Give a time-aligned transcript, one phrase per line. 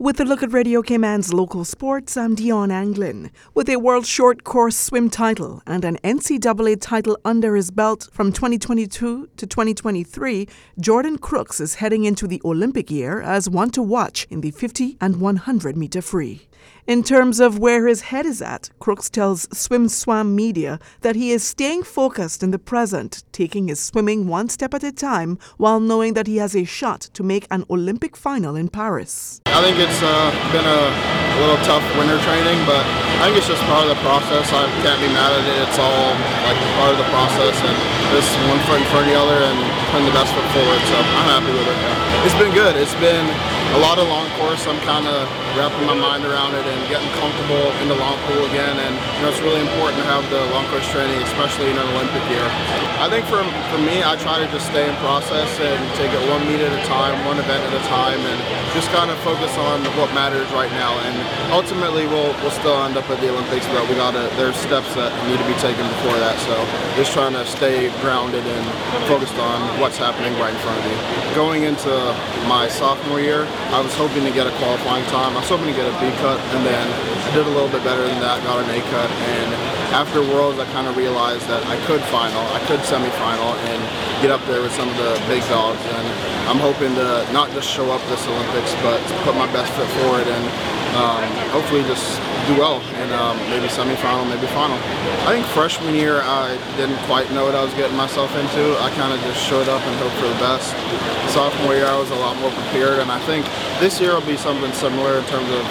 [0.00, 3.32] With a look at Radio Cayman's local sports, I'm Dion Anglin.
[3.52, 8.30] With a world short course swim title and an NCAA title under his belt from
[8.32, 10.46] 2022 to 2023,
[10.78, 14.98] Jordan Crooks is heading into the Olympic year as one to watch in the 50
[15.00, 16.47] and 100 meter free.
[16.88, 21.44] In terms of where his head is at, Crooks tells SwimSwam Media that he is
[21.44, 26.14] staying focused in the present, taking his swimming one step at a time while knowing
[26.14, 29.42] that he has a shot to make an Olympic final in Paris.
[29.44, 32.80] I think it's uh, been a, a little tough winter training, but
[33.20, 34.48] I think it's just part of the process.
[34.48, 35.68] I can't be mad at it.
[35.68, 36.16] It's all
[36.48, 37.76] like part of the process, and
[38.16, 39.58] just one foot in front of the other and
[39.92, 40.80] putting the best foot forward.
[40.88, 41.78] So I'm happy with it.
[42.24, 42.80] It's been good.
[42.80, 43.28] It's been
[43.76, 44.64] a lot of long course.
[44.66, 48.46] I'm kind of wrapping my mind around it and getting comfortable in the long pool
[48.48, 48.76] again.
[48.78, 51.86] And you know, it's really important to have the long course training, especially in an
[51.92, 52.46] Olympic year.
[52.98, 56.22] I think for for me, I try to just stay in process and take it
[56.32, 58.38] one meet at a time, one event at a time, and
[58.72, 60.96] just kind of focus on what matters right now.
[61.04, 61.16] And
[61.52, 65.12] ultimately, we'll we'll still end up at the Olympics, but we gotta there's steps that
[65.28, 66.40] need to be taken before that.
[66.46, 66.54] So
[66.96, 68.64] just trying to stay grounded and
[69.06, 70.98] focused on what's happening right in front of you.
[71.34, 71.92] Going into
[72.48, 75.36] my sophomore year, I was hoping to get a qualifying time.
[75.36, 77.84] I was hoping to get a B cut, and then I did a little bit
[77.84, 79.10] better than that, got an A cut.
[79.36, 79.48] And
[79.92, 83.80] after Worlds, I kind of realized that I could final, I could semifinal, and
[84.24, 85.80] get up there with some of the big dogs.
[85.84, 86.06] And
[86.48, 88.98] I'm hoping to not just show up this Olympics, but
[89.28, 90.44] put my best foot forward and
[90.96, 94.76] um, hopefully just do well and um, maybe semifinal, maybe final.
[95.28, 98.72] I think freshman year I didn't quite know what I was getting myself into.
[98.80, 100.72] I kind of just showed up and hoped for the best.
[101.30, 103.44] Sophomore year I was a lot more prepared, and I think
[103.80, 105.62] this year will be something similar in terms of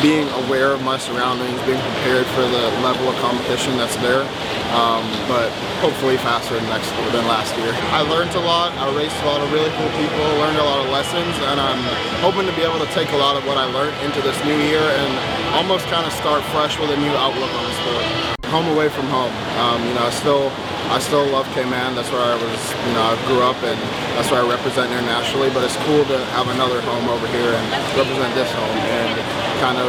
[0.00, 4.24] being aware of my surroundings, being prepared for the level of competition that's there.
[4.72, 5.52] Um, but
[5.84, 7.76] hopefully faster than next than last year.
[7.92, 8.72] I learned a lot.
[8.80, 11.82] I raced a lot of really cool people, learned a lot of lessons, and I'm
[12.24, 14.56] hoping to be able to take a lot of what I learned into this new
[14.56, 15.12] year and
[15.52, 18.31] almost kind of start fresh with a new outlook on the sport.
[18.52, 19.32] Home away from home.
[19.56, 20.52] Um, you know, I still
[20.92, 21.96] I still love Cayman.
[21.96, 23.80] That's where I was, you know, I grew up and
[24.12, 25.48] that's where I represent internationally.
[25.56, 27.64] But it's cool to have another home over here and
[27.96, 29.16] represent this home and
[29.64, 29.88] kind of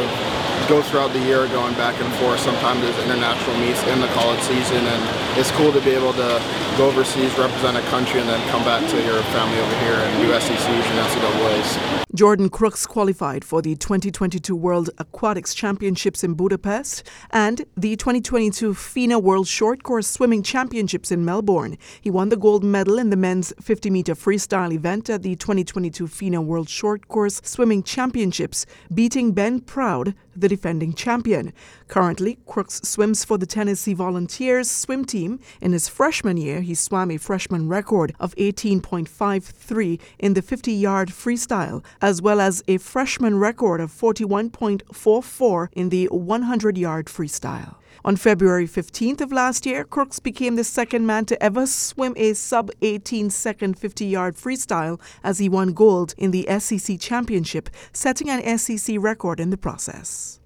[0.68, 2.40] go throughout the year going back and forth.
[2.40, 6.40] Sometimes there's international meets in the college season, and it's cool to be able to
[6.76, 10.22] go overseas, represent a country, and then come back to your family over here and
[10.22, 12.04] do SECs and NCAAs.
[12.14, 19.18] Jordan Crooks qualified for the 2022 World Aquatics Championships in Budapest and the 2022 FINA
[19.18, 21.76] World Short Course Swimming Championships in Melbourne.
[22.00, 26.06] He won the gold medal in the men's 50 meter freestyle event at the 2022
[26.06, 28.64] FINA World Short Course Swimming Championships,
[28.94, 30.14] beating Ben Proud,
[30.48, 31.52] defending champion.
[31.88, 35.40] Currently, Crooks swims for the Tennessee Volunteers swim team.
[35.60, 41.08] In his freshman year, he swam a freshman record of 18.53 in the 50 yard
[41.10, 47.76] freestyle, as well as a freshman record of 41.44 in the 100 yard freestyle.
[48.04, 52.34] On February 15th of last year, Crooks became the second man to ever swim a
[52.34, 58.28] sub 18 second 50 yard freestyle as he won gold in the SEC Championship, setting
[58.30, 60.40] an SEC record in the process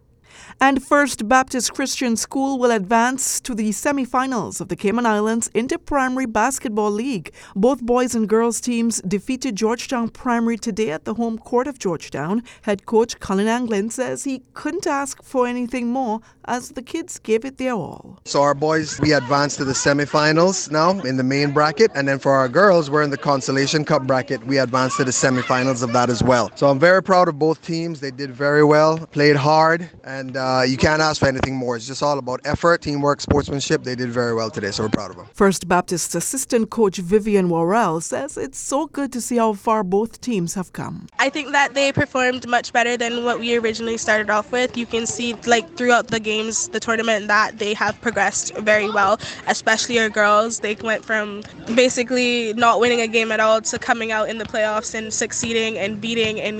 [0.60, 6.26] and First Baptist Christian School will advance to the semifinals of the Cayman Islands Inter-Primary
[6.26, 7.32] Basketball League.
[7.54, 12.42] Both boys and girls teams defeated Georgetown Primary today at the home court of Georgetown.
[12.62, 17.44] Head coach Colin Anglin says he couldn't ask for anything more as the kids gave
[17.44, 18.18] it their all.
[18.24, 22.18] So our boys, we advanced to the semifinals now in the main bracket, and then
[22.18, 24.44] for our girls, we're in the Consolation Cup bracket.
[24.46, 26.50] We advanced to the semifinals of that as well.
[26.54, 28.00] So I'm very proud of both teams.
[28.00, 31.76] They did very well, played hard, and uh, you can't ask for anything more.
[31.76, 33.82] It's just all about effort, teamwork, sportsmanship.
[33.84, 35.26] They did very well today, so we're proud of them.
[35.34, 40.20] First Baptist assistant coach Vivian Worrell says it's so good to see how far both
[40.20, 41.06] teams have come.
[41.18, 44.76] I think that they performed much better than what we originally started off with.
[44.76, 49.18] You can see, like, throughout the games, the tournament, that they have progressed very well,
[49.46, 50.60] especially our girls.
[50.60, 51.42] They went from
[51.74, 55.76] basically not winning a game at all to coming out in the playoffs and succeeding
[55.78, 56.56] and beating, and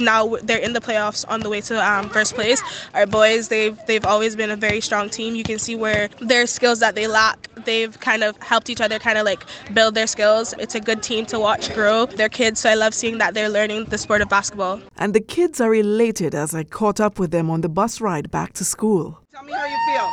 [0.00, 2.62] now they're in the playoffs on the way to um, first place.
[2.94, 5.34] Our boys, they've they've always been a very strong team.
[5.34, 8.98] You can see where their skills that they lack, they've kind of helped each other
[8.98, 9.44] kind of like
[9.74, 10.54] build their skills.
[10.58, 12.06] It's a good team to watch grow.
[12.06, 14.80] They're kids, so I love seeing that they're learning the sport of basketball.
[14.96, 18.30] And the kids are elated as I caught up with them on the bus ride
[18.30, 19.18] back to school.
[19.32, 20.08] Tell me how you feel.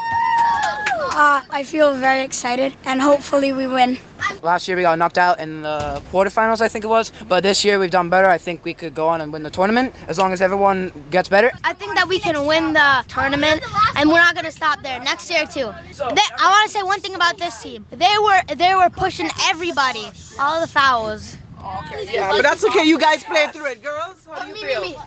[1.15, 3.99] Uh, I feel very excited, and hopefully we win.
[4.43, 7.13] Last year we got knocked out in the quarterfinals, I think it was.
[7.29, 8.27] But this year we've done better.
[8.27, 11.29] I think we could go on and win the tournament as long as everyone gets
[11.29, 11.49] better.
[11.63, 13.63] I think that we can win the tournament,
[13.95, 14.99] and we're not going to stop there.
[14.99, 15.71] Next year too.
[15.97, 17.85] They, I want to say one thing about this team.
[17.89, 21.37] They were they were pushing everybody, all the fouls.
[21.85, 22.83] Okay, yeah, but that's okay.
[22.83, 24.27] You guys played through it, girls.
[24.29, 25.01] How do you feel?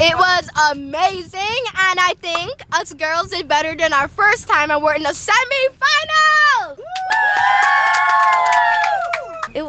[0.00, 4.82] It was amazing, and I think us girls did better than our first time, and
[4.82, 6.27] we're in the semifinals.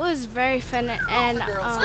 [0.09, 1.79] Was very fun, and um.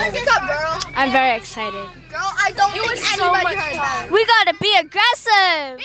[0.96, 1.86] I'm very excited.
[2.08, 4.08] Girl, I don't think anybody heard that.
[4.10, 5.84] We gotta be aggressive.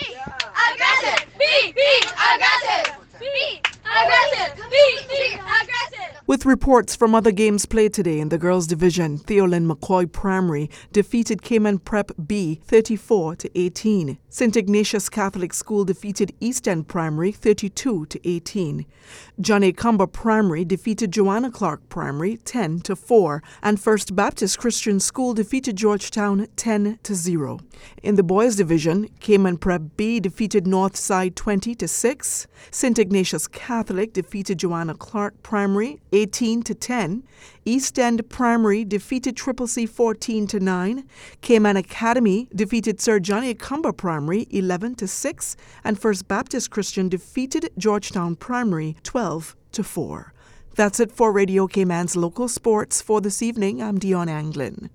[0.72, 1.28] Aggressive!
[1.38, 1.92] Be, be
[2.32, 2.96] aggressive!
[3.20, 4.56] Be aggressive!
[4.70, 5.69] Be, be aggressive!
[6.30, 11.42] With reports from other games played today in the girls' division, Theoline McCoy Primary defeated
[11.42, 14.16] Cayman Prep B 34 to 18.
[14.28, 14.56] St.
[14.56, 18.86] Ignatius Catholic School defeated East End Primary 32 to 18.
[19.40, 19.72] John A.
[19.72, 25.74] Cumber Primary defeated Joanna Clarke Primary 10 to 4, and First Baptist Christian School defeated
[25.74, 27.58] Georgetown 10 to 0.
[28.04, 32.46] In the boys' division, Cayman Prep B defeated Northside 20 to 6.
[32.70, 32.98] St.
[33.00, 37.22] Ignatius Catholic defeated Joanna Clarke Primary 18 to 10.
[37.64, 41.04] East End Primary defeated Triple C 14 to 9.
[41.40, 43.54] Cayman Academy defeated Sir John A.
[43.54, 50.32] Cumber Primary 11 to 6, and First Baptist Christian defeated Georgetown Primary 12 to 4.
[50.76, 53.82] That's it for Radio Cayman's local sports for this evening.
[53.82, 54.88] I'm Dion Anglin.